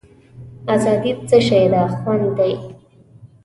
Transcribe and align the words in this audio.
آزادي 0.73 1.11
څه 1.27 1.37
شی 1.47 1.63
ده 1.73 1.81
خوند 1.97 2.25
دی. 2.37 2.53